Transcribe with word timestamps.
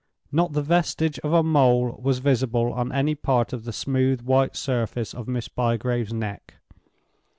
Not 0.31 0.53
the 0.53 0.63
vestige 0.63 1.19
of 1.19 1.31
a 1.31 1.43
mole 1.43 1.95
was 2.01 2.17
visible 2.17 2.73
on 2.73 2.91
any 2.91 3.13
part 3.13 3.53
of 3.53 3.65
the 3.65 3.71
smooth 3.71 4.21
white 4.21 4.55
surface 4.55 5.13
of 5.13 5.27
Miss 5.27 5.47
Bygrave's 5.47 6.11
neck. 6.11 6.55